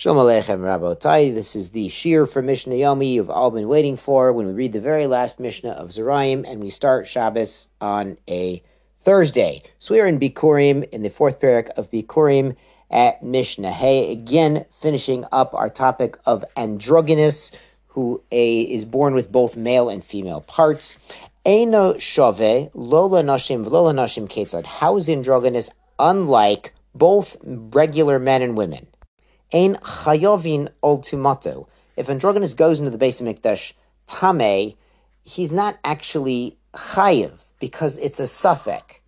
[0.00, 1.34] Shalom Aleichem Rabotai.
[1.34, 4.72] This is the Shir for Mishnah Yomi you've all been waiting for when we read
[4.72, 8.62] the very last Mishnah of Zerayim and we start Shabbos on a
[9.00, 9.60] Thursday.
[9.80, 12.54] So we are in Bikurim, in the fourth parak of Bikurim
[12.92, 14.12] at Mishnah Hey.
[14.12, 17.50] Again, finishing up our topic of androgynous,
[17.88, 20.96] who a, is born with both male and female parts.
[21.44, 24.64] Eino shove, lola nashim, lola nashim ketzad.
[24.64, 28.86] How is androgynous unlike both regular men and women?
[29.52, 31.66] Ein chayovin ultimato.
[31.96, 33.72] If androgynous goes into the base of Mikdash
[34.06, 34.74] tame,
[35.22, 39.00] he's not actually chayiv because it's a suffix.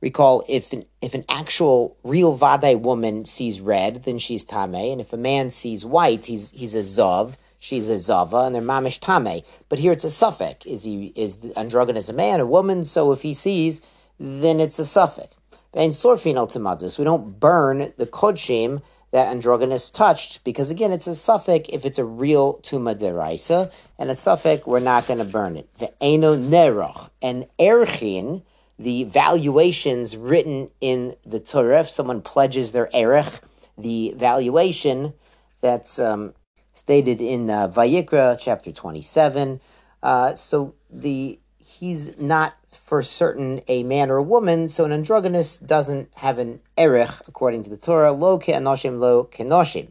[0.00, 5.00] Recall, if an, if an actual real Vadai woman sees red, then she's tame, and
[5.00, 9.00] if a man sees white, he's he's a zov, she's a zava, and they're mamish
[9.00, 9.42] tame.
[9.68, 10.66] But here it's a suffix.
[10.66, 12.84] Is he is androgynous a man, a woman?
[12.84, 13.80] So if he sees,
[14.20, 15.34] then it's a suffix.
[15.72, 21.14] And sorfin ultimatus, we don't burn the kodshim that androgynous touched, because again, it's a
[21.14, 25.56] suffix if it's a real tuma deraisa, and a suffix, we're not going to burn
[25.56, 25.68] it.
[25.78, 28.42] Ve'eno neroch, and erchin,
[28.78, 33.40] the valuations written in the Torah, if someone pledges their erech,
[33.76, 35.14] the valuation
[35.60, 36.34] that's um,
[36.72, 39.60] stated in uh, Vayikra chapter 27.
[40.02, 45.58] Uh, so the he's not for certain a man or a woman, so an androgynous
[45.58, 48.12] doesn't have an erech according to the Torah.
[48.12, 49.88] Lo ke'anoshim, lo ke'noshim.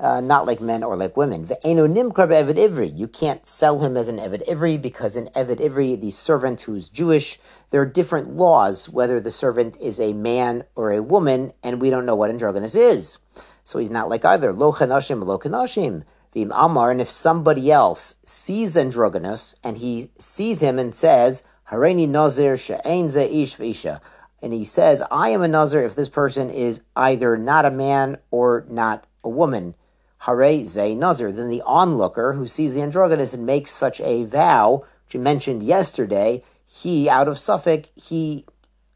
[0.00, 1.46] Uh, not like men or like women.
[1.46, 2.96] ivri.
[2.96, 6.88] You can't sell him as an eved ivri because in eved ivri, the servant who's
[6.88, 7.38] Jewish,
[7.70, 11.88] there are different laws whether the servant is a man or a woman, and we
[11.88, 13.18] don't know what androgynous is.
[13.62, 14.52] So he's not like either.
[14.52, 16.02] Lo chanashim, lo kanashim.
[16.34, 21.42] Vim amar, and if somebody else sees androgynous and he sees him and says,
[21.72, 24.00] Hareini nazir she'ein ze ish v'isha,
[24.42, 28.18] and he says, I am a nazir if this person is either not a man
[28.30, 29.74] or not a woman.
[30.18, 31.32] Hare ze nazir.
[31.32, 35.62] Then the onlooker who sees the androgynous and makes such a vow, which you mentioned
[35.62, 38.44] yesterday, he, out of suffix, he,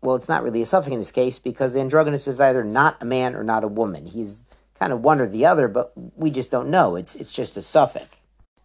[0.03, 3.01] well, it's not really a suffix in this case because the androgynous is either not
[3.01, 4.07] a man or not a woman.
[4.07, 4.45] He's
[4.79, 6.97] kind of one or the other, but we just don't know.
[6.97, 8.07] It's it's just a suffix.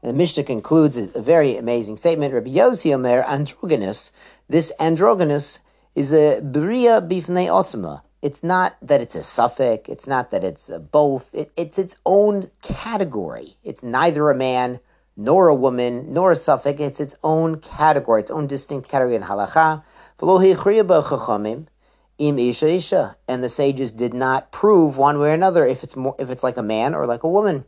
[0.02, 2.34] And the Mishnah concludes a, very amazing statement.
[2.34, 4.12] Rabbi Yossi Omer, androgynous,
[4.50, 5.60] this androgynous
[5.96, 8.02] is a bria bifnei otzma.
[8.22, 9.90] It's not that it's a suffix.
[9.90, 11.34] It's not that it's both.
[11.34, 13.58] It, it's its own category.
[13.64, 14.80] It's neither a man
[15.18, 16.80] nor a woman nor a suffix.
[16.82, 19.84] It's its own category, its own distinct category in halacha
[22.22, 25.96] im isha isha, and the sages did not prove one way or another if it's
[25.96, 27.66] more if it's like a man or like a woman.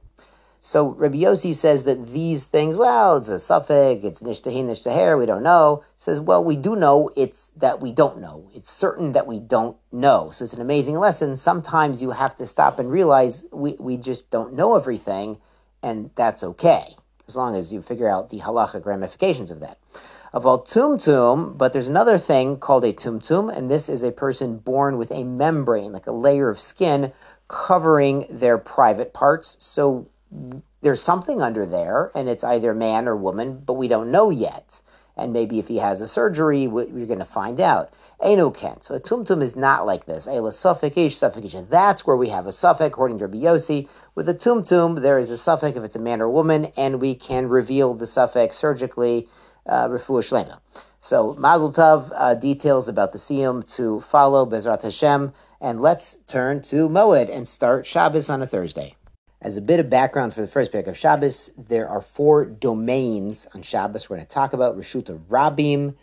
[0.66, 5.26] So Rabbi Yossi says that these things, well, it's a suffix, it's nishtahin, nishtaher, we
[5.26, 5.84] don't know.
[5.98, 8.50] Says, well, we do know, it's that we don't know.
[8.56, 10.30] It's certain that we don't know.
[10.32, 11.36] So it's an amazing lesson.
[11.36, 15.38] Sometimes you have to stop and realize we, we just don't know everything,
[15.84, 16.96] and that's okay,
[17.28, 19.80] as long as you figure out the halachic ramifications of that
[20.32, 24.58] of all tumtum, but there's another thing called a tumtum, and this is a person
[24.58, 27.14] born with a membrane, like a layer of skin
[27.48, 29.56] covering their private parts.
[29.60, 30.08] So
[30.82, 34.82] there's something under there, and it's either man or woman, but we don't know yet.
[35.16, 37.94] And maybe if he has a surgery, we're going to find out.
[38.22, 38.82] Eno ken.
[38.82, 40.28] So a tumtum is not like this.
[40.28, 41.20] Ela suffix ish.
[41.20, 43.84] That's where we have a suffix, according to Rabbi.
[44.16, 47.14] With a tumtum, there is a suffix if it's a man or woman, and we
[47.14, 49.28] can reveal the suffix surgically
[49.68, 50.60] uh, refuah shlema.
[51.00, 56.62] So Mazel Tov uh, details about the siyum to follow Bezrat Hashem, and let's turn
[56.64, 58.96] to Moed and start Shabbos on a Thursday.
[59.44, 63.46] As a bit of background for the first parak of Shabbos, there are four domains
[63.54, 64.78] on Shabbos we're going to talk about.
[64.78, 65.96] Rishuta Rabim.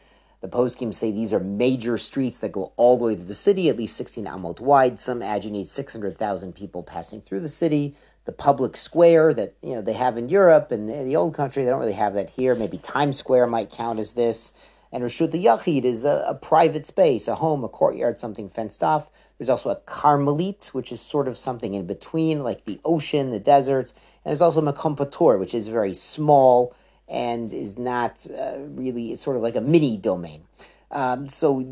[0.42, 3.70] The poskim say these are major streets that go all the way through the city,
[3.70, 5.00] at least 16 amot wide.
[5.00, 7.96] Some aginate 600,000 people passing through the city
[8.26, 11.64] the public square that you know they have in Europe and the old country.
[11.64, 12.54] They don't really have that here.
[12.54, 14.52] Maybe Times Square might count as this.
[14.92, 18.82] And Rishut the Yachid is a, a, private space, a home, a courtyard, something fenced
[18.82, 19.08] off.
[19.38, 23.38] There's also a Carmelit, which is sort of something in between, like the ocean, the
[23.38, 23.92] deserts.
[24.24, 26.74] And there's also Makom Patur, which is very small
[27.08, 30.44] and is not uh, really, it's sort of like a mini domain.
[30.90, 31.62] Um, so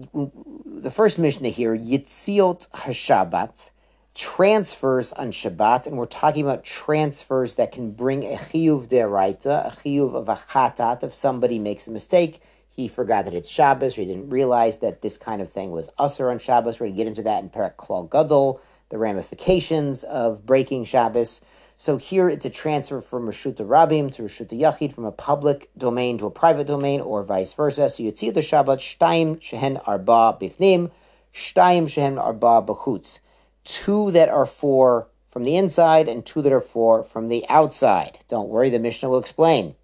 [0.64, 3.70] the first Mishnah here, Yitziot Hashabat,
[4.14, 9.76] transfers on Shabbat, and we're talking about transfers that can bring a chiyuv deraita, a
[9.76, 11.04] chiyuv of a chatat.
[11.04, 12.40] If somebody makes a mistake,
[12.78, 15.90] he forgot that it's Shabbos, or he didn't realize that this kind of thing was
[15.98, 16.78] usher on Shabbos.
[16.78, 21.40] We're going to get into that in Perak Klal Gadol, the ramifications of breaking Shabbos.
[21.76, 26.18] So here it's a transfer from Rishuta Rabim to Rishuta Yachid, from a public domain
[26.18, 27.90] to a private domain, or vice versa.
[27.90, 30.90] So you'd see the Shabbat, Shtaim Shehen Arba Bifnim,
[31.34, 33.18] Shtaim Shehen Arba Bachutz
[33.64, 38.18] two that are for from the inside and two that are four from the outside.
[38.28, 39.74] Don't worry, the Mishnah will explain.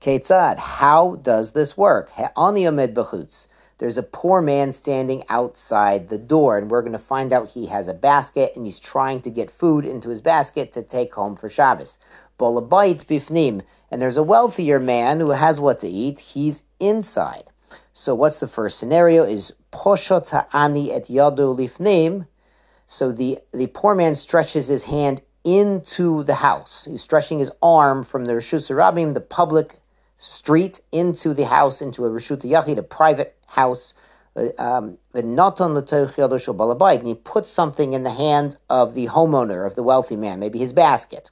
[0.00, 2.12] Ketzad, how does this work?
[3.78, 7.66] There's a poor man standing outside the door, and we're going to find out he
[7.66, 11.34] has a basket and he's trying to get food into his basket to take home
[11.34, 11.98] for Shabbos.
[12.38, 16.20] Bolabait bifnim, and there's a wealthier man who has what to eat.
[16.20, 17.50] He's inside.
[17.92, 19.24] So what's the first scenario?
[19.24, 22.28] Is poshot ha'ani et yadu lifnim.
[22.86, 26.86] So the, the poor man stretches his hand into the house.
[26.88, 29.80] He's stretching his arm from the Rishus Rabim, the public
[30.18, 33.94] street, into the house, into a Rishut Yachid, a private house.
[34.36, 35.38] Uh, um, and
[37.06, 40.72] he puts something in the hand of the homeowner, of the wealthy man, maybe his
[40.72, 41.30] basket.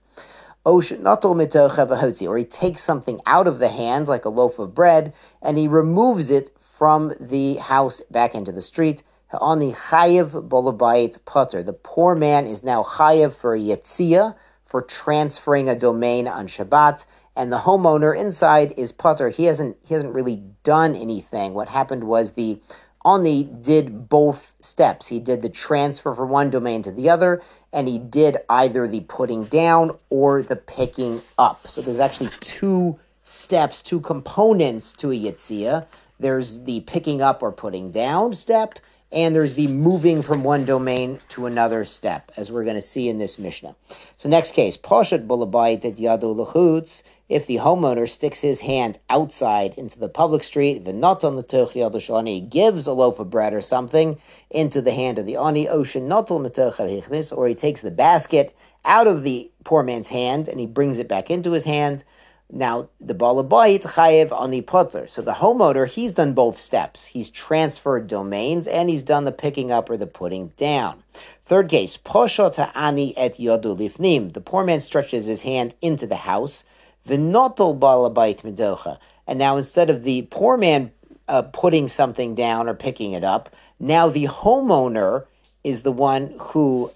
[0.65, 5.69] Or he takes something out of the hand, like a loaf of bread, and he
[5.69, 9.03] removes it from the house back into the street.
[9.33, 14.35] On the chayiv bolabayit putter, the poor man is now chayiv for yetzia,
[14.65, 17.05] for transferring a domain on Shabbat,
[17.37, 19.29] and the homeowner inside is putter.
[19.29, 21.55] He hasn't he hasn't really done anything.
[21.55, 22.61] What happened was the
[23.05, 25.07] Oni did both steps.
[25.07, 27.41] He did the transfer from one domain to the other,
[27.73, 31.69] and he did either the putting down or the picking up.
[31.69, 35.87] So there's actually two steps, two components to a Yitzia.
[36.19, 38.81] There's the picking up or putting down step,
[39.13, 43.09] and there's the moving from one domain to another step, as we're going to see
[43.09, 43.77] in this Mishnah.
[44.17, 49.75] So next case, Poshet Bulabayit et Yadu Lechutz, if the homeowner sticks his hand outside
[49.77, 54.21] into the public street, not on v'naton l'toch gives a loaf of bread or something
[54.51, 59.51] into the hand of the ani, ocean or he takes the basket out of the
[59.65, 62.05] poor man's hand and he brings it back into his hand.
[62.51, 65.07] Now, the balabayit chayev on the putter.
[65.07, 67.07] So the homeowner, he's done both steps.
[67.07, 71.03] He's transferred domains and he's done the picking up or the putting down.
[71.45, 74.33] Third case, poshot ani et yodu lifnim.
[74.33, 76.63] The poor man stretches his hand into the house
[77.07, 78.99] V'notol balabait medocha.
[79.27, 80.91] And now instead of the poor man
[81.29, 85.27] uh, putting something down or picking it up, now the homeowner
[85.63, 86.91] is the one who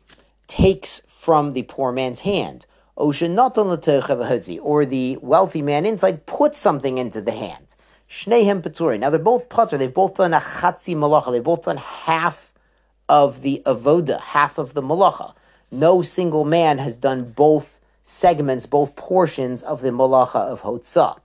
[0.47, 2.67] takes from the poor man's hand.
[3.01, 7.75] Or the wealthy man inside put something into the hand.
[8.09, 8.99] Shnehem Peturi.
[8.99, 9.79] Now they're both putter.
[9.79, 11.33] They've both done a chatzi malacha.
[11.33, 12.53] They've both done half
[13.09, 15.35] of the avoda, half of the malacha.
[15.71, 21.19] No single man has done both segments, both portions of the malacha of Hotzah.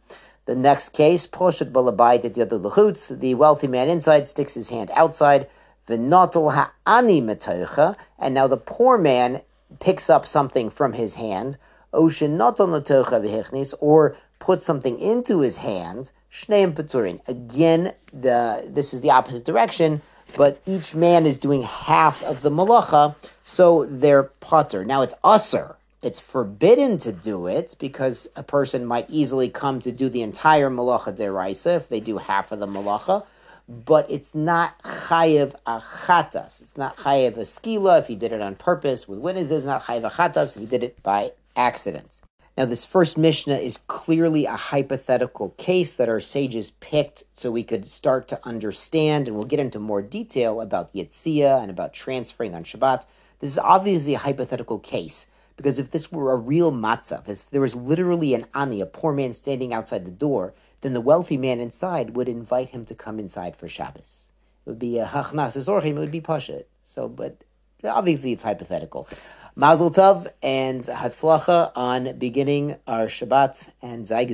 [0.45, 5.49] The next case, Poshet Balabait the wealthy man inside sticks his hand outside,
[5.87, 9.41] V'notel Ha'ani Metoicha, and now the poor man
[9.79, 11.57] picks up something from his hand,
[11.93, 17.21] Oshin Notel Metoicha or puts something into his hands, Shneim Peturin.
[17.27, 20.01] Again, the, this is the opposite direction,
[20.35, 24.83] but each man is doing half of the malacha, so they're putter.
[24.83, 25.75] Now it's usser
[26.05, 30.69] it's forbidden to do it because a person might easily come to do the entire
[30.69, 33.25] malacha deraisa if they do half of the malacha,
[33.67, 36.61] but it's not chayev achatas.
[36.61, 39.65] It's not chayev skila if he did it on purpose with witnesses.
[39.65, 42.19] Not chayev achatas if he did it by accident.
[42.57, 47.63] Now, this first Mishnah is clearly a hypothetical case that our sages picked so we
[47.63, 52.55] could start to understand, and we'll get into more detail about Yitzia and about transferring
[52.55, 53.03] on Shabbat.
[53.39, 57.61] This is obviously a hypothetical case because if this were a real matzah, if there
[57.61, 61.59] was literally an ani, a poor man standing outside the door, then the wealthy man
[61.59, 64.29] inside would invite him to come inside for Shabbos.
[64.65, 66.65] It would be a hachnas esorchim, it would be pashat.
[66.83, 67.43] So, but
[67.83, 69.07] obviously it's hypothetical.
[69.55, 74.25] Mazel tov and hatzlacha on beginning our Shabbat and Zai